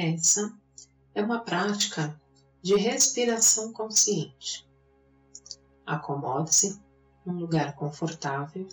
Essa 0.00 0.56
é 1.12 1.20
uma 1.20 1.40
prática 1.40 2.16
de 2.62 2.76
respiração 2.76 3.72
consciente. 3.72 4.64
Acomode-se 5.84 6.80
num 7.26 7.36
lugar 7.36 7.74
confortável 7.74 8.68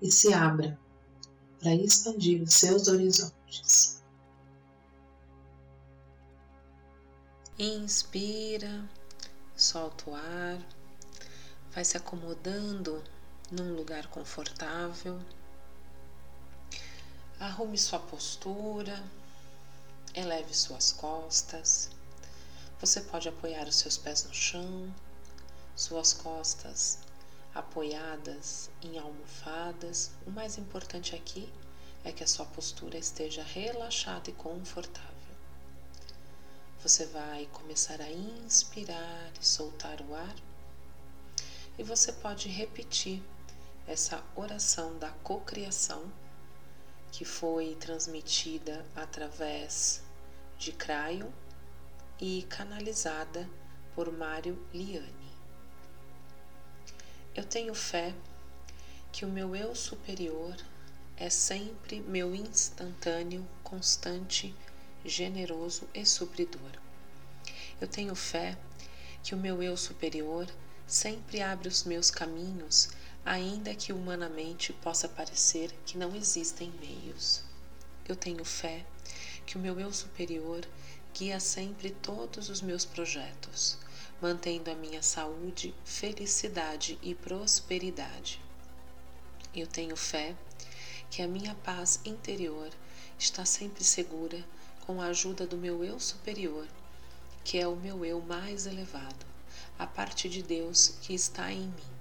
e 0.00 0.08
se 0.08 0.32
abra 0.32 0.78
para 1.58 1.74
expandir 1.74 2.40
os 2.40 2.54
seus 2.54 2.86
horizontes. 2.86 4.00
Inspira, 7.58 8.88
solta 9.56 10.08
o 10.08 10.14
ar, 10.14 10.64
vai 11.72 11.84
se 11.84 11.96
acomodando 11.96 13.02
num 13.50 13.74
lugar 13.74 14.06
confortável. 14.06 15.18
Arrume 17.40 17.76
sua 17.76 17.98
postura, 17.98 19.02
eleve 20.16 20.54
suas 20.54 20.92
costas. 20.92 21.90
Você 22.80 23.02
pode 23.02 23.28
apoiar 23.28 23.68
os 23.68 23.76
seus 23.76 23.98
pés 23.98 24.24
no 24.24 24.32
chão, 24.32 24.92
suas 25.76 26.14
costas 26.14 26.98
apoiadas 27.54 28.70
em 28.82 28.98
almofadas. 28.98 30.10
O 30.26 30.30
mais 30.30 30.56
importante 30.56 31.14
aqui 31.14 31.52
é 32.02 32.12
que 32.12 32.24
a 32.24 32.26
sua 32.26 32.46
postura 32.46 32.96
esteja 32.96 33.42
relaxada 33.42 34.30
e 34.30 34.32
confortável. 34.32 35.12
Você 36.82 37.04
vai 37.06 37.46
começar 37.52 38.00
a 38.00 38.10
inspirar 38.10 39.32
e 39.40 39.46
soltar 39.46 40.00
o 40.00 40.14
ar, 40.14 40.36
e 41.78 41.82
você 41.82 42.10
pode 42.10 42.48
repetir 42.48 43.22
essa 43.86 44.22
oração 44.34 44.98
da 44.98 45.10
cocriação 45.10 46.10
que 47.12 47.24
foi 47.24 47.74
transmitida 47.76 48.84
através 48.94 50.05
de 50.58 50.72
Craio 50.72 51.32
e 52.20 52.42
canalizada 52.48 53.48
por 53.94 54.10
Mário 54.10 54.58
Liane. 54.72 55.36
Eu 57.34 57.44
tenho 57.44 57.74
fé 57.74 58.14
que 59.12 59.24
o 59.24 59.28
meu 59.28 59.54
eu 59.54 59.74
superior 59.74 60.56
é 61.16 61.28
sempre 61.28 62.00
meu 62.00 62.34
instantâneo, 62.34 63.46
constante, 63.62 64.54
generoso 65.04 65.88
e 65.94 66.04
supridor. 66.04 66.72
Eu 67.80 67.86
tenho 67.86 68.14
fé 68.14 68.56
que 69.22 69.34
o 69.34 69.38
meu 69.38 69.62
eu 69.62 69.76
superior 69.76 70.46
sempre 70.86 71.42
abre 71.42 71.68
os 71.68 71.84
meus 71.84 72.10
caminhos, 72.10 72.88
ainda 73.24 73.74
que 73.74 73.92
humanamente 73.92 74.72
possa 74.72 75.08
parecer 75.08 75.70
que 75.84 75.98
não 75.98 76.14
existem 76.14 76.70
meios. 76.80 77.42
Eu 78.08 78.16
tenho 78.16 78.44
fé 78.44 78.86
que 79.46 79.56
o 79.56 79.60
meu 79.60 79.80
eu 79.80 79.92
superior 79.92 80.66
guia 81.14 81.40
sempre 81.40 81.90
todos 81.90 82.50
os 82.50 82.60
meus 82.60 82.84
projetos 82.84 83.78
mantendo 84.20 84.70
a 84.70 84.74
minha 84.74 85.02
saúde, 85.02 85.74
felicidade 85.84 86.98
e 87.02 87.14
prosperidade. 87.14 88.40
Eu 89.54 89.66
tenho 89.66 89.96
fé 89.96 90.34
que 91.10 91.20
a 91.22 91.28
minha 91.28 91.54
paz 91.56 92.00
interior 92.04 92.70
está 93.18 93.44
sempre 93.44 93.84
segura 93.84 94.42
com 94.86 95.00
a 95.00 95.06
ajuda 95.06 95.46
do 95.46 95.56
meu 95.56 95.84
eu 95.84 96.00
superior, 96.00 96.66
que 97.44 97.58
é 97.58 97.66
o 97.66 97.76
meu 97.76 98.04
eu 98.04 98.20
mais 98.20 98.66
elevado, 98.66 99.26
a 99.78 99.86
parte 99.86 100.28
de 100.28 100.42
Deus 100.42 100.94
que 101.02 101.14
está 101.14 101.52
em 101.52 101.66
mim. 101.66 101.95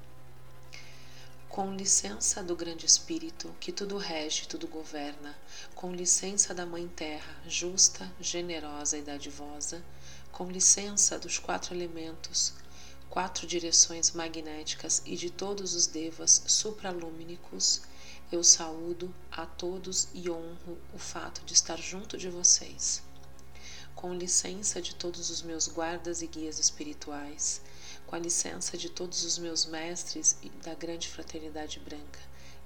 Com 1.55 1.73
licença 1.73 2.43
do 2.43 2.53
Grande 2.53 2.85
Espírito, 2.85 3.49
que 3.61 3.71
tudo 3.71 3.95
rege, 3.97 4.45
tudo 4.45 4.67
governa, 4.67 5.33
com 5.73 5.95
licença 5.95 6.53
da 6.53 6.65
Mãe 6.65 6.85
Terra, 6.85 7.33
justa, 7.47 8.11
generosa 8.19 8.97
e 8.97 9.01
dadivosa, 9.01 9.81
com 10.33 10.51
licença 10.51 11.17
dos 11.17 11.39
quatro 11.39 11.73
elementos, 11.73 12.51
quatro 13.09 13.47
direções 13.47 14.11
magnéticas 14.11 15.01
e 15.05 15.15
de 15.15 15.29
todos 15.29 15.73
os 15.75 15.87
devas 15.87 16.43
supralumínicos, 16.45 17.83
eu 18.29 18.43
saúdo 18.43 19.15
a 19.31 19.45
todos 19.45 20.09
e 20.13 20.29
honro 20.29 20.77
o 20.93 20.99
fato 20.99 21.39
de 21.45 21.53
estar 21.53 21.77
junto 21.77 22.17
de 22.17 22.29
vocês. 22.29 23.01
Com 23.95 24.13
licença 24.13 24.81
de 24.81 24.93
todos 24.93 25.29
os 25.29 25.41
meus 25.41 25.69
guardas 25.69 26.21
e 26.21 26.27
guias 26.27 26.59
espirituais, 26.59 27.61
com 28.07 28.15
a 28.15 28.19
licença 28.19 28.77
de 28.77 28.89
todos 28.89 29.23
os 29.23 29.37
meus 29.37 29.65
mestres 29.65 30.37
e 30.41 30.49
da 30.49 30.73
grande 30.73 31.07
fraternidade 31.07 31.79
branca, 31.79 32.19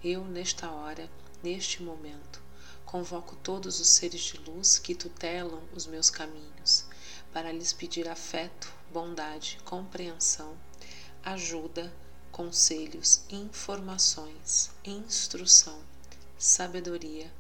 eu, 0.04 0.24
nesta 0.26 0.70
hora, 0.72 1.10
neste 1.44 1.84
momento, 1.84 2.42
convoco 2.86 3.36
todos 3.38 3.80
os 3.80 3.88
seres 3.88 4.22
de 4.22 4.38
luz 4.38 4.80
que 4.80 4.96
tutelam 4.96 5.62
os 5.76 5.86
meus 5.86 6.10
caminhos 6.10 6.86
para 7.32 7.52
lhes 7.52 7.74
pedir 7.74 8.08
afeto, 8.08 8.74
bondade, 8.92 9.60
compreensão, 9.64 10.58
ajuda, 11.24 11.94
conselhos, 12.32 13.22
informações, 13.30 14.72
instrução, 14.84 15.80
sabedoria, 16.38 17.32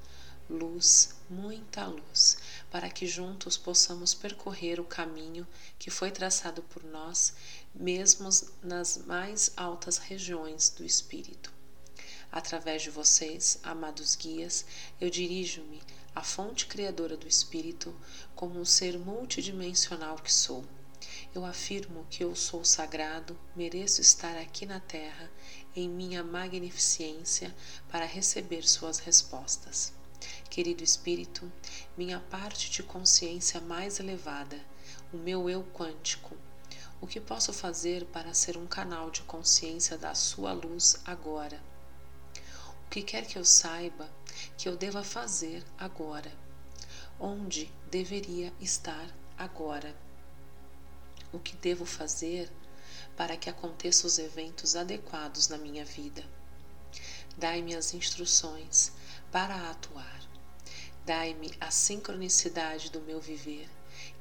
luz, 0.49 1.15
muita 1.29 1.85
luz, 1.85 2.37
para 2.71 2.89
que 2.89 3.05
juntos 3.05 3.55
possamos 3.55 4.13
percorrer 4.13 4.79
o 4.79 4.83
caminho 4.83 5.47
que 5.77 5.91
foi 5.91 6.09
traçado 6.09 6.63
por 6.63 6.83
nós, 6.83 7.33
mesmo 7.73 8.29
nas 8.63 8.97
mais 8.97 9.53
altas 9.55 9.97
regiões 9.97 10.69
do 10.69 10.83
espírito. 10.83 11.53
Através 12.31 12.81
de 12.81 12.89
vocês, 12.89 13.59
amados 13.63 14.15
guias, 14.15 14.65
eu 14.99 15.09
dirijo-me 15.09 15.81
a 16.15 16.23
fonte 16.23 16.65
criadora 16.65 17.15
do 17.15 17.27
espírito, 17.27 17.95
como 18.35 18.59
um 18.59 18.65
ser 18.65 18.97
multidimensional 18.97 20.15
que 20.17 20.33
sou. 20.33 20.65
Eu 21.33 21.45
afirmo 21.45 22.05
que 22.09 22.23
eu 22.23 22.35
sou 22.35 22.65
sagrado, 22.65 23.39
mereço 23.55 24.01
estar 24.01 24.35
aqui 24.37 24.65
na 24.65 24.79
Terra 24.79 25.31
em 25.75 25.87
minha 25.87 26.23
magnificência 26.23 27.55
para 27.89 28.05
receber 28.05 28.67
suas 28.67 28.97
respostas. 28.99 29.93
Querido 30.49 30.83
Espírito, 30.83 31.51
minha 31.95 32.19
parte 32.19 32.71
de 32.71 32.81
consciência 32.81 33.61
mais 33.61 33.99
elevada, 33.99 34.59
o 35.13 35.17
meu 35.17 35.47
eu 35.47 35.63
quântico, 35.73 36.35
o 36.99 37.05
que 37.05 37.21
posso 37.21 37.53
fazer 37.53 38.05
para 38.05 38.33
ser 38.33 38.57
um 38.57 38.65
canal 38.65 39.11
de 39.11 39.21
consciência 39.21 39.95
da 39.95 40.15
Sua 40.15 40.51
luz 40.51 40.99
agora? 41.05 41.61
O 42.85 42.89
que 42.89 43.03
quer 43.03 43.27
que 43.27 43.37
eu 43.37 43.45
saiba, 43.45 44.09
que 44.57 44.67
eu 44.67 44.75
deva 44.75 45.03
fazer 45.03 45.63
agora, 45.77 46.31
onde 47.19 47.71
deveria 47.91 48.51
estar 48.59 49.07
agora, 49.37 49.95
o 51.31 51.39
que 51.39 51.55
devo 51.57 51.85
fazer 51.85 52.51
para 53.15 53.37
que 53.37 53.51
aconteçam 53.51 54.07
os 54.07 54.17
eventos 54.17 54.75
adequados 54.75 55.47
na 55.47 55.59
minha 55.59 55.85
vida. 55.85 56.23
Dai-me 57.37 57.75
as 57.75 57.93
instruções 57.93 58.91
para 59.31 59.69
atuar. 59.69 60.18
Dai-me 61.09 61.51
a 61.59 61.71
sincronicidade 61.71 62.91
do 62.91 63.01
meu 63.01 63.19
viver, 63.19 63.67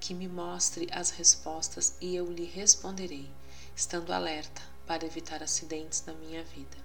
que 0.01 0.15
me 0.15 0.27
mostre 0.27 0.89
as 0.91 1.11
respostas 1.11 1.95
e 2.01 2.17
eu 2.17 2.33
lhe 2.33 2.47
responderei, 2.47 3.31
estando 3.77 4.11
alerta 4.11 4.63
para 4.87 5.05
evitar 5.05 5.43
acidentes 5.43 6.03
na 6.07 6.15
minha 6.15 6.43
vida. 6.43 6.79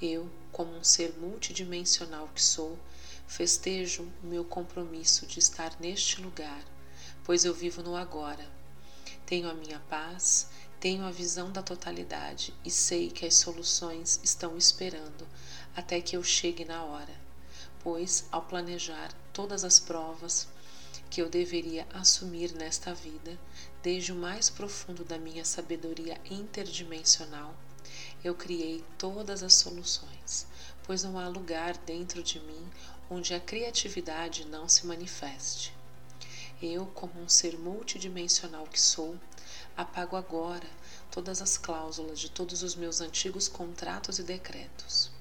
Eu, 0.00 0.30
como 0.50 0.74
um 0.74 0.82
ser 0.82 1.12
multidimensional 1.18 2.26
que 2.28 2.42
sou, 2.42 2.78
festejo 3.26 4.10
o 4.22 4.26
meu 4.26 4.46
compromisso 4.46 5.26
de 5.26 5.40
estar 5.40 5.78
neste 5.78 6.18
lugar, 6.18 6.64
pois 7.22 7.44
eu 7.44 7.52
vivo 7.52 7.82
no 7.82 7.94
agora. 7.94 8.50
Tenho 9.26 9.46
a 9.46 9.52
minha 9.52 9.80
paz, 9.90 10.48
tenho 10.80 11.04
a 11.04 11.10
visão 11.10 11.52
da 11.52 11.62
totalidade 11.62 12.54
e 12.64 12.70
sei 12.70 13.10
que 13.10 13.26
as 13.26 13.34
soluções 13.34 14.18
estão 14.24 14.56
esperando 14.56 15.28
até 15.76 16.00
que 16.00 16.16
eu 16.16 16.24
chegue 16.24 16.64
na 16.64 16.82
hora, 16.82 17.20
pois, 17.82 18.26
ao 18.30 18.42
planejar 18.42 19.12
todas 19.32 19.64
as 19.64 19.78
provas 19.80 20.48
que 21.10 21.20
eu 21.20 21.28
deveria 21.28 21.86
assumir 21.92 22.52
nesta 22.54 22.94
vida, 22.94 23.38
desde 23.82 24.12
o 24.12 24.16
mais 24.16 24.48
profundo 24.48 25.04
da 25.04 25.18
minha 25.18 25.44
sabedoria 25.44 26.20
interdimensional, 26.30 27.54
eu 28.24 28.34
criei 28.34 28.84
todas 28.96 29.42
as 29.42 29.54
soluções, 29.54 30.46
pois 30.84 31.02
não 31.02 31.18
há 31.18 31.28
lugar 31.28 31.76
dentro 31.78 32.22
de 32.22 32.40
mim 32.40 32.70
onde 33.10 33.34
a 33.34 33.40
criatividade 33.40 34.46
não 34.46 34.66
se 34.68 34.86
manifeste. 34.86 35.74
Eu, 36.62 36.86
como 36.86 37.20
um 37.20 37.28
ser 37.28 37.58
multidimensional 37.58 38.66
que 38.66 38.80
sou, 38.80 39.18
apago 39.76 40.16
agora 40.16 40.68
todas 41.10 41.42
as 41.42 41.58
cláusulas 41.58 42.18
de 42.18 42.30
todos 42.30 42.62
os 42.62 42.74
meus 42.74 43.02
antigos 43.02 43.48
contratos 43.48 44.18
e 44.18 44.22
decretos. 44.22 45.11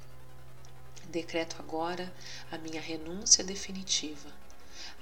Decreto 1.11 1.57
agora 1.59 2.11
a 2.49 2.57
minha 2.57 2.81
renúncia 2.81 3.43
definitiva 3.43 4.31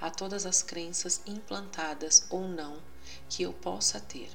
a 0.00 0.10
todas 0.10 0.44
as 0.44 0.60
crenças 0.60 1.22
implantadas 1.26 2.26
ou 2.28 2.48
não 2.48 2.82
que 3.28 3.44
eu 3.44 3.52
possa 3.52 4.00
ter 4.00 4.30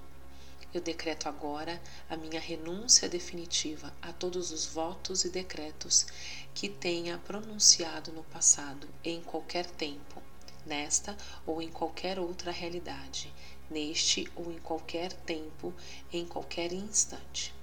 eu 0.76 0.82
decreto 0.82 1.30
agora 1.30 1.82
a 2.10 2.18
minha 2.18 2.38
renúncia 2.38 3.08
definitiva 3.08 3.94
a 4.02 4.12
todos 4.12 4.52
os 4.52 4.66
votos 4.66 5.24
e 5.24 5.30
decretos 5.30 6.06
que 6.54 6.68
tenha 6.68 7.18
pronunciado 7.18 8.12
no 8.12 8.26
passado 8.26 8.86
em 9.02 9.22
qualquer 9.22 9.66
tempo, 9.68 10.22
nesta 10.66 11.16
ou 11.46 11.62
em 11.62 11.70
qualquer 11.70 12.20
outra 12.20 12.52
realidade, 12.52 13.34
neste 13.70 14.30
ou 14.36 14.52
em 14.52 14.58
qualquer 14.58 15.14
tempo, 15.14 15.74
em 16.12 16.26
qualquer 16.26 16.74
instante. 16.74 17.54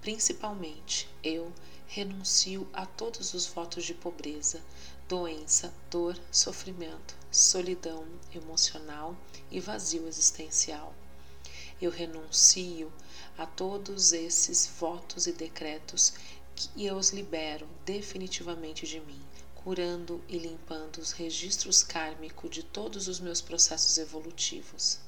Principalmente, 0.00 1.06
eu 1.22 1.52
renuncio 1.90 2.68
a 2.70 2.84
todos 2.84 3.32
os 3.32 3.46
votos 3.46 3.82
de 3.82 3.94
pobreza, 3.94 4.62
doença, 5.08 5.72
dor, 5.90 6.20
sofrimento, 6.30 7.16
solidão 7.32 8.06
emocional 8.34 9.16
e 9.50 9.58
vazio 9.58 10.06
existencial. 10.06 10.94
Eu 11.80 11.90
renuncio 11.90 12.92
a 13.38 13.46
todos 13.46 14.12
esses 14.12 14.66
votos 14.78 15.26
e 15.26 15.32
decretos 15.32 16.12
e 16.76 16.84
eu 16.84 16.94
os 16.94 17.08
libero 17.08 17.66
definitivamente 17.86 18.86
de 18.86 19.00
mim, 19.00 19.22
curando 19.54 20.22
e 20.28 20.36
limpando 20.36 20.98
os 20.98 21.12
registros 21.12 21.82
kármicos 21.82 22.50
de 22.50 22.62
todos 22.62 23.08
os 23.08 23.18
meus 23.18 23.40
processos 23.40 23.96
evolutivos. 23.96 24.98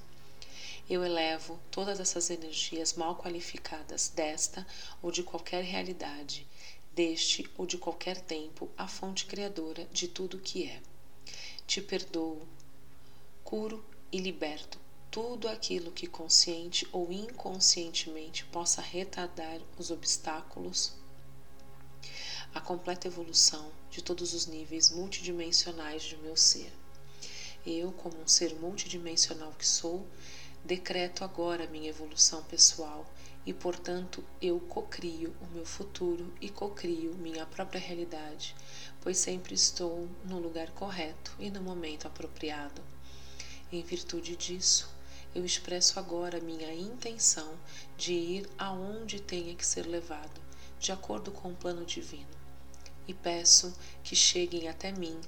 Eu 0.89 1.05
elevo 1.05 1.61
todas 1.71 2.01
essas 2.01 2.31
energias 2.31 2.95
mal 2.95 3.17
qualificadas 3.17 4.09
desta 4.09 4.67
ou 5.03 5.13
de 5.13 5.23
qualquer 5.23 5.63
realidade 5.63 6.49
deste 6.95 7.49
ou 7.57 7.67
de 7.67 7.79
qualquer 7.79 8.21
tempo 8.21 8.71
a 8.77 8.87
fonte 8.87 9.27
criadora 9.27 9.87
de 9.93 10.09
tudo 10.09 10.37
o 10.37 10.41
que 10.41 10.67
é. 10.67 10.81
Te 11.67 11.81
perdoo, 11.81 12.47
curo 13.45 13.85
e 14.13 14.19
liberto 14.19 14.79
tudo 15.11 15.49
aquilo 15.49 15.91
que 15.91 16.07
consciente 16.07 16.87
ou 16.93 17.11
inconscientemente 17.13 18.45
possa 18.45 18.81
retardar 18.81 19.61
os 19.77 19.91
obstáculos 19.91 20.93
a 22.55 22.61
completa 22.61 23.09
evolução 23.09 23.71
de 23.91 24.03
todos 24.03 24.35
os 24.35 24.47
níveis 24.47 24.91
multidimensionais 24.91 26.03
de 26.03 26.17
meu 26.17 26.37
ser. 26.37 26.73
Eu, 27.67 27.93
como 27.93 28.21
um 28.21 28.27
ser 28.27 28.55
multidimensional 28.55 29.53
que 29.53 29.67
sou, 29.67 30.07
decreto 30.65 31.23
agora 31.23 31.67
minha 31.67 31.91
evolução 31.91 32.43
pessoal 32.45 33.05
e, 33.47 33.53
portanto, 33.55 34.23
eu 34.41 34.61
cocrio 34.61 35.35
o 35.41 35.47
meu 35.55 35.65
futuro 35.65 36.33
e 36.41 36.49
cocrio 36.49 37.15
minha 37.15 37.47
própria 37.47 37.81
realidade, 37.81 38.55
pois 39.01 39.19
sempre 39.19 39.55
estou 39.55 40.09
no 40.25 40.39
lugar 40.39 40.71
correto 40.73 41.35
e 41.39 41.51
no 41.51 41.63
momento 41.63 42.07
apropriado. 42.07 42.83
Em 43.73 43.83
virtude 43.83 44.37
disso, 44.37 44.91
eu 45.35 45.45
expresso 45.45 45.99
agora 45.99 46.41
minha 46.41 46.75
intenção 46.75 47.55
de 47.97 48.13
ir 48.13 48.51
aonde 48.59 49.21
tenha 49.21 49.55
que 49.55 49.65
ser 49.65 49.87
levado, 49.87 50.41
de 50.79 50.93
acordo 50.93 51.31
com 51.31 51.51
o 51.51 51.57
plano 51.57 51.85
divino, 51.85 52.27
e 53.07 53.15
peço 53.15 53.73
que 54.03 54.17
cheguem 54.17 54.69
até 54.69 54.93
mim 54.93 55.19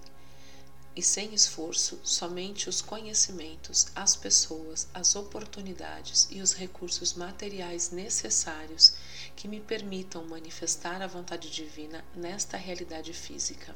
e 0.94 1.00
sem 1.00 1.32
esforço, 1.32 1.98
somente 2.04 2.68
os 2.68 2.82
conhecimentos, 2.82 3.86
as 3.94 4.14
pessoas, 4.14 4.86
as 4.92 5.16
oportunidades 5.16 6.28
e 6.30 6.42
os 6.42 6.52
recursos 6.52 7.14
materiais 7.14 7.90
necessários 7.90 8.92
que 9.34 9.48
me 9.48 9.58
permitam 9.58 10.26
manifestar 10.26 11.00
a 11.00 11.06
vontade 11.06 11.50
divina 11.50 12.04
nesta 12.14 12.58
realidade 12.58 13.14
física. 13.14 13.74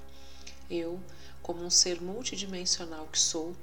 Eu, 0.69 1.01
como 1.41 1.65
um 1.65 1.71
ser 1.71 2.03
multidimensional 2.03 3.07
que 3.07 3.19
sou, 3.19 3.57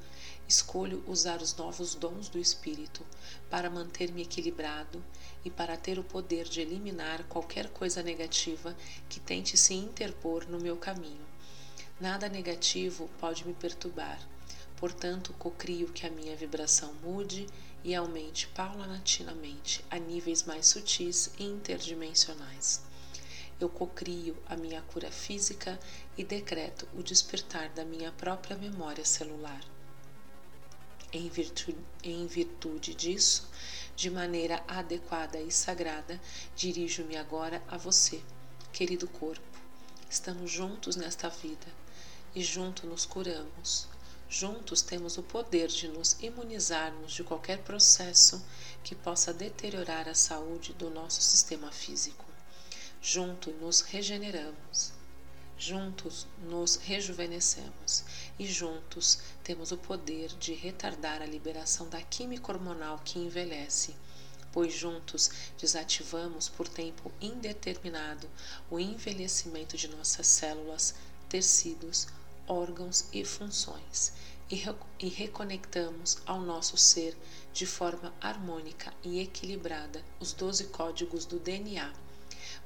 escolho 0.47 1.03
usar 1.05 1.39
os 1.39 1.53
novos 1.53 1.93
dons 1.93 2.29
do 2.29 2.39
Espírito 2.39 3.05
para 3.51 3.69
manter-me 3.69 4.23
equilibrado 4.23 5.03
e 5.45 5.51
para 5.51 5.77
ter 5.77 5.99
o 5.99 6.03
poder 6.03 6.45
de 6.45 6.61
eliminar 6.61 7.23
qualquer 7.25 7.69
coisa 7.69 8.01
negativa 8.01 8.75
que 9.07 9.19
tente 9.19 9.55
se 9.57 9.75
interpor 9.75 10.47
no 10.47 10.59
meu 10.59 10.75
caminho 10.75 11.32
Nada 12.01 12.27
negativo 12.27 13.07
pode 13.19 13.47
me 13.47 13.53
perturbar. 13.53 14.19
Portanto, 14.77 15.31
cocrio 15.33 15.87
que 15.93 16.07
a 16.07 16.09
minha 16.09 16.35
vibração 16.35 16.91
mude 16.95 17.47
e 17.83 17.93
aumente 17.93 18.47
paulatinamente 18.47 19.85
a 19.91 19.99
níveis 19.99 20.43
mais 20.43 20.67
sutis 20.67 21.31
e 21.37 21.43
interdimensionais. 21.43 22.81
Eu 23.59 23.69
cocrio 23.69 24.35
a 24.47 24.57
minha 24.57 24.81
cura 24.81 25.11
física 25.11 25.79
e 26.17 26.23
decreto 26.23 26.87
o 26.95 27.03
despertar 27.03 27.69
da 27.69 27.85
minha 27.85 28.11
própria 28.11 28.57
memória 28.57 29.05
celular. 29.05 29.63
Em 31.13 31.29
virtude, 31.29 31.77
em 32.03 32.25
virtude 32.25 32.95
disso, 32.95 33.47
de 33.95 34.09
maneira 34.09 34.63
adequada 34.67 35.39
e 35.39 35.51
sagrada, 35.51 36.19
dirijo-me 36.55 37.15
agora 37.15 37.63
a 37.67 37.77
você, 37.77 38.19
querido 38.73 39.07
corpo. 39.07 39.59
Estamos 40.09 40.51
juntos 40.51 40.95
nesta 40.95 41.29
vida 41.29 41.82
e 42.35 42.43
juntos 42.43 42.89
nos 42.89 43.05
curamos. 43.05 43.87
Juntos 44.27 44.81
temos 44.81 45.17
o 45.19 45.23
poder 45.23 45.67
de 45.67 45.87
nos 45.87 46.17
imunizarmos 46.19 47.13
de 47.13 47.23
qualquer 47.23 47.59
processo 47.59 48.43
que 48.83 48.95
possa 48.95 49.31
deteriorar 49.31 50.09
a 50.09 50.15
saúde 50.15 50.73
do 50.73 50.89
nosso 50.89 51.21
sistema 51.21 51.71
físico. 51.71 52.25
Juntos 52.99 53.53
nos 53.61 53.81
regeneramos. 53.81 54.91
Juntos 55.55 56.25
nos 56.49 56.77
rejuvenescemos 56.77 58.03
e 58.39 58.47
juntos 58.47 59.19
temos 59.43 59.71
o 59.71 59.77
poder 59.77 60.29
de 60.39 60.53
retardar 60.53 61.21
a 61.21 61.27
liberação 61.27 61.87
da 61.87 62.01
química 62.01 62.51
hormonal 62.51 62.99
que 63.05 63.19
envelhece, 63.19 63.95
pois 64.51 64.73
juntos 64.73 65.29
desativamos 65.59 66.49
por 66.49 66.67
tempo 66.67 67.11
indeterminado 67.21 68.27
o 68.69 68.79
envelhecimento 68.79 69.77
de 69.77 69.87
nossas 69.87 70.25
células, 70.25 70.95
tecidos, 71.29 72.07
órgãos 72.47 73.05
e 73.13 73.23
funções 73.23 74.13
e, 74.49 74.63
e 74.99 75.07
reconectamos 75.07 76.17
ao 76.25 76.41
nosso 76.41 76.77
ser 76.77 77.17
de 77.53 77.65
forma 77.65 78.13
harmônica 78.19 78.93
e 79.03 79.19
equilibrada 79.19 80.03
os 80.19 80.33
12 80.33 80.65
códigos 80.65 81.25
do 81.25 81.39
DNA 81.39 81.91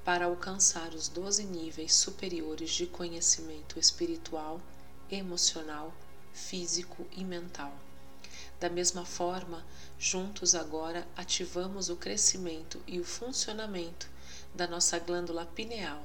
para 0.03 0.25
alcançar 0.25 0.93
os 0.93 1.07
12 1.07 1.43
níveis 1.43 1.93
superiores 1.93 2.71
de 2.71 2.87
conhecimento 2.87 3.77
espiritual, 3.77 4.61
emocional, 5.11 5.93
físico 6.33 7.05
e 7.11 7.23
mental. 7.23 7.73
Da 8.59 8.69
mesma 8.69 9.05
forma, 9.05 9.65
juntos 9.99 10.55
agora 10.55 11.07
ativamos 11.15 11.89
o 11.89 11.95
crescimento 11.95 12.81
e 12.87 12.99
o 12.99 13.03
funcionamento 13.03 14.09
da 14.55 14.65
nossa 14.65 14.97
glândula 14.97 15.45
pineal 15.45 16.03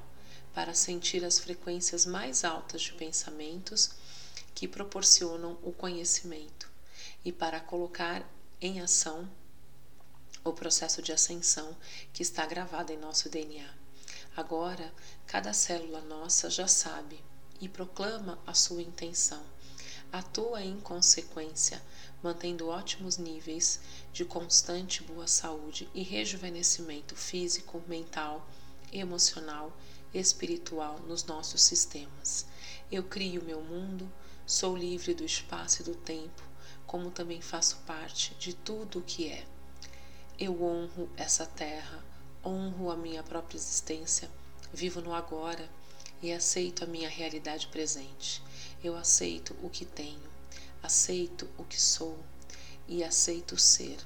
para 0.53 0.73
sentir 0.73 1.25
as 1.25 1.39
frequências 1.39 2.05
mais 2.05 2.43
altas 2.43 2.81
de 2.81 2.93
pensamentos 2.93 3.91
que 4.53 4.67
proporcionam 4.67 5.57
o 5.63 5.71
conhecimento 5.71 6.69
e 7.25 7.31
para 7.31 7.59
colocar 7.59 8.23
em 8.61 8.79
ação 8.79 9.29
o 10.43 10.53
processo 10.53 11.01
de 11.01 11.11
ascensão 11.11 11.75
que 12.11 12.21
está 12.21 12.45
gravado 12.45 12.91
em 12.91 12.97
nosso 12.97 13.29
DNA. 13.29 13.69
Agora, 14.35 14.93
cada 15.25 15.53
célula 15.53 16.01
nossa 16.01 16.49
já 16.49 16.67
sabe 16.67 17.23
e 17.61 17.69
proclama 17.69 18.37
a 18.45 18.53
sua 18.53 18.81
intenção. 18.81 19.43
Atua 20.11 20.61
em 20.61 20.79
consequência, 20.79 21.81
mantendo 22.21 22.67
ótimos 22.67 23.17
níveis 23.17 23.79
de 24.11 24.25
constante 24.25 25.01
boa 25.01 25.27
saúde 25.27 25.89
e 25.93 26.03
rejuvenescimento 26.03 27.15
físico, 27.15 27.81
mental, 27.87 28.47
emocional 28.91 29.75
espiritual 30.13 30.99
nos 31.07 31.23
nossos 31.23 31.61
sistemas. 31.61 32.45
Eu 32.91 33.03
crio 33.03 33.43
meu 33.43 33.61
mundo, 33.61 34.11
sou 34.45 34.77
livre 34.77 35.13
do 35.13 35.25
espaço 35.25 35.81
e 35.81 35.85
do 35.85 35.95
tempo, 35.95 36.43
como 36.85 37.09
também 37.09 37.41
faço 37.41 37.77
parte 37.87 38.35
de 38.35 38.53
tudo 38.53 38.99
o 38.99 39.03
que 39.03 39.29
é. 39.29 39.45
Eu 40.37 40.63
honro 40.63 41.09
essa 41.17 41.45
terra, 41.45 42.03
honro 42.45 42.91
a 42.91 42.95
minha 42.95 43.23
própria 43.23 43.57
existência, 43.57 44.29
vivo 44.71 45.01
no 45.01 45.13
agora 45.13 45.69
e 46.21 46.31
aceito 46.31 46.83
a 46.83 46.87
minha 46.87 47.09
realidade 47.09 47.67
presente. 47.67 48.43
Eu 48.83 48.95
aceito 48.95 49.55
o 49.63 49.69
que 49.69 49.85
tenho, 49.85 50.29
aceito 50.81 51.49
o 51.57 51.63
que 51.63 51.81
sou 51.81 52.17
e 52.87 53.03
aceito 53.03 53.57
ser 53.57 53.97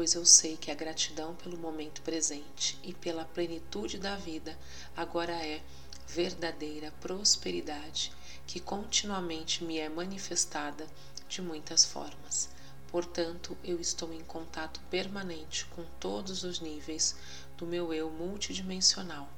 pois 0.00 0.14
eu 0.14 0.24
sei 0.24 0.56
que 0.56 0.70
a 0.70 0.74
gratidão 0.74 1.34
pelo 1.34 1.58
momento 1.58 2.00
presente 2.00 2.78
e 2.82 2.94
pela 2.94 3.26
plenitude 3.26 3.98
da 3.98 4.16
vida 4.16 4.58
agora 4.96 5.34
é 5.34 5.60
verdadeira 6.08 6.90
prosperidade 7.02 8.10
que 8.46 8.58
continuamente 8.60 9.62
me 9.62 9.78
é 9.78 9.90
manifestada 9.90 10.86
de 11.28 11.42
muitas 11.42 11.84
formas. 11.84 12.48
Portanto, 12.88 13.54
eu 13.62 13.78
estou 13.78 14.10
em 14.14 14.22
contato 14.22 14.80
permanente 14.88 15.66
com 15.66 15.84
todos 16.00 16.44
os 16.44 16.60
níveis 16.60 17.14
do 17.58 17.66
meu 17.66 17.92
eu 17.92 18.08
multidimensional, 18.08 19.28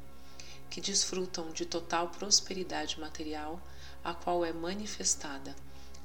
que 0.71 0.81
desfrutam 0.81 1.51
de 1.51 1.67
total 1.67 2.11
prosperidade 2.11 3.01
material, 3.01 3.61
a 4.05 4.15
qual 4.15 4.45
é 4.45 4.53
manifestada 4.53 5.57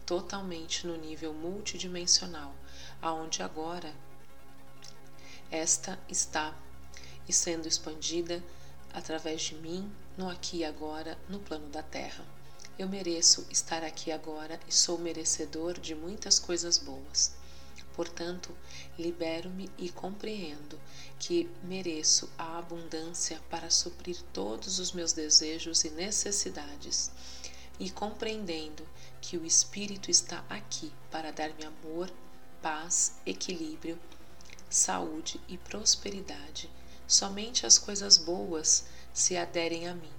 totalmente 0.03 0.87
no 0.87 0.97
nível 0.97 1.31
multidimensional, 1.31 2.55
aonde 2.99 3.43
agora 3.43 3.93
esta 5.51 5.97
está 6.09 6.53
e 7.27 7.33
sendo 7.33 7.67
expandida 7.67 8.43
através 8.93 9.41
de 9.41 9.55
mim, 9.55 9.91
no 10.17 10.29
aqui 10.29 10.57
e 10.57 10.65
agora, 10.65 11.17
no 11.29 11.39
plano 11.39 11.69
da 11.69 11.83
Terra. 11.83 12.25
Eu 12.77 12.87
mereço 12.87 13.45
estar 13.49 13.83
aqui 13.83 14.11
agora 14.11 14.59
e 14.67 14.73
sou 14.73 14.97
merecedor 14.97 15.79
de 15.79 15.95
muitas 15.95 16.37
coisas 16.39 16.77
boas. 16.77 17.33
Portanto, 17.95 18.55
libero-me 18.97 19.71
e 19.77 19.89
compreendo 19.89 20.79
que 21.17 21.49
mereço 21.63 22.29
a 22.37 22.59
abundância 22.59 23.41
para 23.49 23.71
suprir 23.71 24.17
todos 24.31 24.77
os 24.77 24.91
meus 24.91 25.13
desejos 25.13 25.83
e 25.83 25.89
necessidades. 25.89 27.09
E 27.79 27.89
compreendendo 27.89 28.87
que 29.19 29.37
o 29.37 29.45
Espírito 29.45 30.11
está 30.11 30.45
aqui 30.47 30.91
para 31.09 31.31
dar-me 31.31 31.65
amor, 31.65 32.11
paz, 32.61 33.15
equilíbrio, 33.25 33.99
saúde 34.69 35.39
e 35.47 35.57
prosperidade, 35.57 36.69
somente 37.07 37.65
as 37.65 37.77
coisas 37.77 38.17
boas 38.17 38.85
se 39.13 39.37
aderem 39.37 39.87
a 39.87 39.95
mim, 39.95 40.13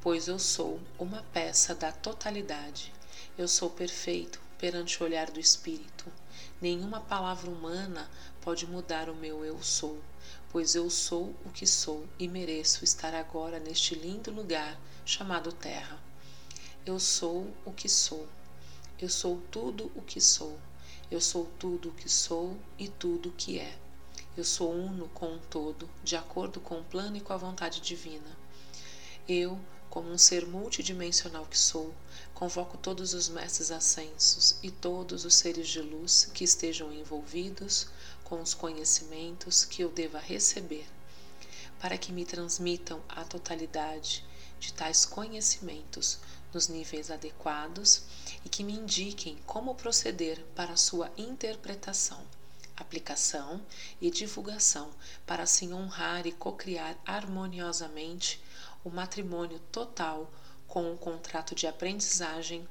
pois 0.00 0.28
eu 0.28 0.38
sou 0.38 0.80
uma 0.98 1.22
peça 1.32 1.74
da 1.74 1.90
totalidade. 1.90 2.92
Eu 3.36 3.48
sou 3.48 3.70
perfeito 3.70 4.40
perante 4.58 5.02
o 5.02 5.06
olhar 5.06 5.30
do 5.30 5.40
Espírito. 5.40 6.10
Nenhuma 6.60 7.00
palavra 7.00 7.50
humana 7.50 8.08
pode 8.40 8.66
mudar 8.66 9.08
o 9.08 9.14
meu 9.14 9.44
eu 9.44 9.60
sou, 9.62 10.00
pois 10.50 10.74
eu 10.74 10.88
sou 10.88 11.34
o 11.44 11.50
que 11.50 11.66
sou 11.66 12.06
e 12.18 12.28
mereço 12.28 12.84
estar 12.84 13.14
agora 13.14 13.58
neste 13.58 13.94
lindo 13.94 14.30
lugar 14.30 14.78
chamado 15.04 15.52
Terra. 15.52 15.98
Eu 16.86 17.00
sou 17.00 17.52
o 17.64 17.72
que 17.72 17.88
sou. 17.88 18.28
Eu 19.00 19.08
sou 19.08 19.40
tudo 19.50 19.90
o 19.94 20.02
que 20.02 20.20
sou. 20.20 20.58
Eu 21.12 21.20
sou 21.20 21.46
tudo 21.58 21.90
o 21.90 21.92
que 21.92 22.08
sou 22.08 22.56
e 22.78 22.88
tudo 22.88 23.28
o 23.28 23.32
que 23.32 23.58
é. 23.58 23.76
Eu 24.34 24.44
sou 24.44 24.72
uno 24.72 25.10
com 25.10 25.34
o 25.34 25.38
todo, 25.50 25.86
de 26.02 26.16
acordo 26.16 26.58
com 26.58 26.80
o 26.80 26.84
plano 26.84 27.18
e 27.18 27.20
com 27.20 27.34
a 27.34 27.36
vontade 27.36 27.82
divina. 27.82 28.34
Eu 29.28 29.60
como 29.90 30.10
um 30.10 30.16
ser 30.16 30.46
multidimensional 30.46 31.44
que 31.44 31.58
sou, 31.58 31.94
convoco 32.32 32.78
todos 32.78 33.12
os 33.12 33.28
mestres 33.28 33.70
ascensos 33.70 34.56
e 34.62 34.70
todos 34.70 35.26
os 35.26 35.34
seres 35.34 35.68
de 35.68 35.82
luz 35.82 36.30
que 36.32 36.44
estejam 36.44 36.90
envolvidos 36.90 37.88
com 38.24 38.40
os 38.40 38.54
conhecimentos 38.54 39.66
que 39.66 39.82
eu 39.82 39.90
deva 39.90 40.18
receber, 40.18 40.86
para 41.82 41.98
que 41.98 42.12
me 42.12 42.24
transmitam 42.24 43.02
a 43.08 43.24
totalidade 43.24 44.24
de 44.60 44.72
tais 44.72 45.04
conhecimentos 45.04 46.20
nos 46.54 46.68
níveis 46.68 47.10
adequados 47.10 48.04
e 48.44 48.48
que 48.48 48.62
me 48.62 48.72
indiquem 48.72 49.36
como 49.44 49.74
proceder 49.74 50.40
para 50.54 50.76
sua 50.76 51.10
interpretação, 51.16 52.24
aplicação 52.76 53.60
e 54.00 54.12
divulgação, 54.12 54.90
para 55.26 55.42
assim 55.42 55.72
honrar 55.72 56.24
e 56.24 56.30
cocriar 56.30 56.96
harmoniosamente 57.04 58.40
o 58.84 58.88
matrimônio 58.88 59.58
total 59.72 60.32
com 60.68 60.92
o 60.92 60.96
contrato 60.96 61.52
de 61.52 61.66
aprendizagem 61.66 62.66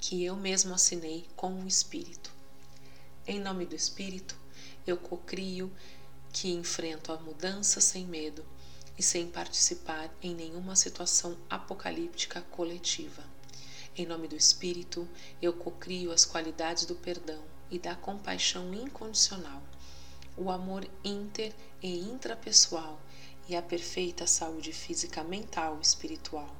que 0.00 0.24
eu 0.24 0.34
mesmo 0.34 0.74
assinei 0.74 1.24
com 1.36 1.62
o 1.62 1.68
Espírito. 1.68 2.32
Em 3.28 3.38
nome 3.38 3.64
do 3.64 3.76
Espírito, 3.76 4.36
eu 4.84 4.96
cocrio 4.96 5.72
que 6.34 6.50
enfrento 6.50 7.12
a 7.12 7.16
mudança 7.16 7.80
sem 7.80 8.04
medo 8.04 8.44
e 8.98 9.02
sem 9.04 9.28
participar 9.28 10.12
em 10.20 10.34
nenhuma 10.34 10.74
situação 10.74 11.38
apocalíptica 11.48 12.42
coletiva. 12.50 13.22
Em 13.96 14.04
nome 14.04 14.26
do 14.26 14.34
Espírito, 14.34 15.08
eu 15.40 15.52
cocrio 15.52 16.10
as 16.10 16.24
qualidades 16.24 16.86
do 16.86 16.96
perdão 16.96 17.40
e 17.70 17.78
da 17.78 17.94
compaixão 17.94 18.74
incondicional, 18.74 19.62
o 20.36 20.50
amor 20.50 20.84
inter 21.04 21.54
e 21.80 22.00
intrapessoal 22.00 23.00
e 23.48 23.54
a 23.54 23.62
perfeita 23.62 24.26
saúde 24.26 24.72
física, 24.72 25.22
mental 25.22 25.78
e 25.78 25.82
espiritual. 25.82 26.52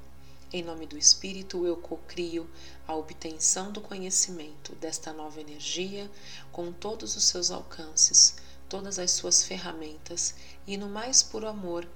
Em 0.52 0.62
nome 0.62 0.86
do 0.86 0.96
Espírito, 0.96 1.66
eu 1.66 1.76
cocrio 1.76 2.48
a 2.86 2.94
obtenção 2.94 3.72
do 3.72 3.80
conhecimento 3.80 4.72
desta 4.76 5.12
nova 5.12 5.40
energia 5.40 6.08
com 6.52 6.70
todos 6.70 7.16
os 7.16 7.24
seus 7.24 7.50
alcances, 7.50 8.36
todas 8.68 8.98
as 8.98 9.10
suas 9.10 9.44
ferramentas 9.44 10.34
e 10.66 10.76
no 10.76 10.88
mais 10.88 11.22
puro 11.22 11.48
amor 11.48 11.88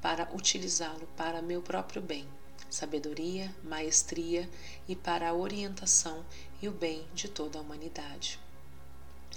para 0.00 0.28
utilizá-lo 0.34 1.06
para 1.16 1.42
meu 1.42 1.60
próprio 1.60 2.00
bem, 2.00 2.26
sabedoria, 2.68 3.54
maestria 3.62 4.48
e 4.88 4.96
para 4.96 5.28
a 5.28 5.34
orientação 5.34 6.24
e 6.62 6.68
o 6.68 6.72
bem 6.72 7.06
de 7.14 7.28
toda 7.28 7.58
a 7.58 7.62
humanidade. 7.62 8.38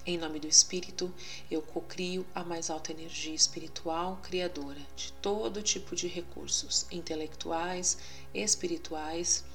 Em 0.06 0.18
nome 0.18 0.38
do 0.38 0.48
Espírito, 0.48 1.14
eu 1.50 1.62
cocrio 1.62 2.26
a 2.36 2.44
mais 2.44 2.70
alta 2.70 2.92
energia 2.92 3.34
espiritual 3.34 4.20
criadora 4.22 4.82
de 4.98 5.14
todo 5.14 5.64
tipo 5.64 5.96
de 5.96 6.08
recursos 6.08 6.86
intelectuais, 6.92 7.98
espirituais 8.34 9.46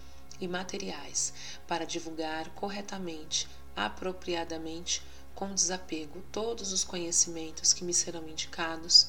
e 0.40 0.49
materiais 0.49 1.35
para 1.66 1.85
divulgar 1.85 2.49
corretamente, 2.54 3.47
apropriadamente, 3.76 5.02
com 5.38 5.54
desapego, 5.54 6.21
todos 6.33 6.73
os 6.73 6.83
conhecimentos 6.83 7.73
que 7.73 7.85
me 7.85 7.95
serão 7.95 8.28
indicados 8.28 9.07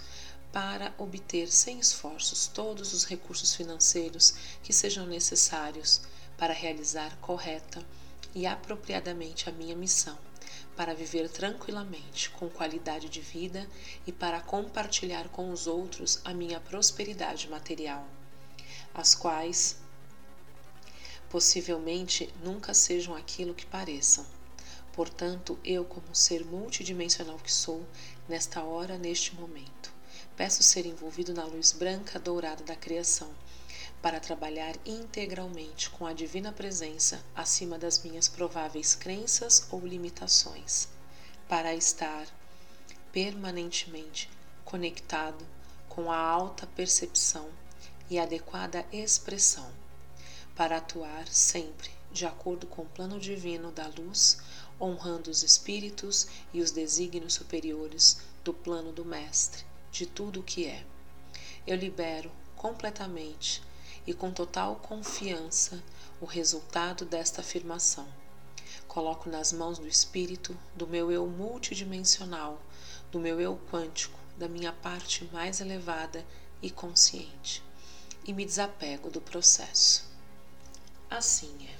para 0.54 0.94
obter 0.96 1.52
sem 1.52 1.80
esforços 1.80 2.46
todos 2.46 2.94
os 2.94 3.04
recursos 3.04 3.56
financeiros 3.56 4.36
que 4.62 4.72
sejam 4.72 5.08
necessários 5.08 6.02
para 6.38 6.54
realizar 6.54 7.18
correta 7.18 7.84
e 8.36 8.46
apropriadamente 8.46 9.50
a 9.50 9.52
minha 9.52 9.76
missão 9.76 10.16
para 10.76 10.94
viver 10.94 11.28
tranquilamente, 11.30 12.30
com 12.30 12.48
qualidade 12.48 13.10
de 13.10 13.22
vida 13.22 13.68
e 14.06 14.12
para 14.12 14.40
compartilhar 14.40 15.30
com 15.30 15.50
os 15.50 15.66
outros 15.66 16.22
a 16.24 16.32
minha 16.32 16.60
prosperidade 16.60 17.50
material, 17.50 18.08
as 18.94 19.16
quais 19.16 19.78
possivelmente 21.28 22.32
nunca 22.44 22.72
sejam 22.72 23.16
aquilo 23.16 23.56
que 23.56 23.66
pareçam. 23.66 24.39
Portanto, 24.94 25.58
eu, 25.64 25.86
como 25.86 26.14
ser 26.14 26.46
multidimensional 26.46 27.38
que 27.38 27.52
sou, 27.52 27.86
nesta 28.28 28.64
hora, 28.64 28.98
neste 28.98 29.36
momento, 29.36 29.94
peço 30.36 30.64
ser 30.64 30.86
envolvido 30.86 31.34
na 31.34 31.46
luz 31.46 31.72
branca 31.72 32.20
dourada 32.20 32.64
da 32.64 32.76
criação 32.76 33.30
para 34.02 34.20
trabalhar 34.20 34.76
integralmente 34.86 35.90
com 35.90 36.06
a 36.06 36.14
divina 36.14 36.52
presença 36.52 37.24
acima 37.36 37.78
das 37.78 38.02
minhas 38.02 38.28
prováveis 38.28 38.96
crenças 38.96 39.68
ou 39.72 39.86
limitações, 39.86 40.88
para 41.48 41.76
estar 41.76 42.26
permanentemente 43.12 44.30
conectado 44.64 45.46
com 45.90 46.12
a 46.12 46.18
alta 46.18 46.66
percepção 46.68 47.50
e 48.10 48.18
adequada 48.18 48.86
expressão, 48.92 49.70
para 50.56 50.78
atuar 50.78 51.28
sempre 51.28 51.92
de 52.12 52.26
acordo 52.26 52.66
com 52.68 52.84
o 52.84 52.90
plano 52.90 53.20
divino 53.20 53.72
da 53.72 53.88
luz, 53.88 54.38
honrando 54.80 55.30
os 55.30 55.44
espíritos 55.44 56.28
e 56.54 56.62
os 56.62 56.72
desígnios 56.72 57.34
superiores 57.34 58.20
do 58.44 58.54
plano 58.54 58.92
do 58.92 59.04
Mestre, 59.04 59.64
de 59.92 60.06
tudo 60.06 60.40
o 60.40 60.44
que 60.44 60.66
é. 60.66 60.86
Eu 61.68 61.76
libero 61.76 62.32
completamente 62.56 63.62
e 64.08 64.14
com 64.14 64.32
total 64.32 64.78
confiança 64.78 65.84
o 66.22 66.26
resultado 66.26 67.06
desta 67.06 67.42
afirmação. 67.42 68.08
Coloco 68.88 69.30
nas 69.30 69.54
mãos 69.54 69.78
do 69.78 69.88
Espírito, 69.88 70.58
do 70.76 70.88
meu 70.88 71.12
eu 71.12 71.28
multidimensional, 71.28 72.60
do 73.12 73.20
meu 73.20 73.40
eu 73.40 73.60
quântico, 73.72 74.20
da 74.38 74.48
minha 74.48 74.74
parte 74.74 75.26
mais 75.26 75.62
elevada 75.62 76.26
e 76.62 76.72
consciente, 76.72 77.64
e 78.26 78.34
me 78.34 78.46
desapego 78.46 79.10
do 79.10 79.22
processo. 79.22 80.10
Assim 81.10 81.68
é. 81.68 81.79